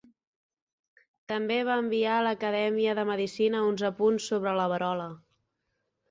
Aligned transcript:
També 1.31 1.57
va 1.67 1.75
enviar 1.81 2.15
a 2.19 2.23
l'Acadèmia 2.27 2.95
de 2.99 3.03
Medicina 3.09 3.61
uns 3.73 3.83
apunts 3.91 4.25
sobre 4.31 4.55
la 4.61 4.65
verola. 4.73 5.07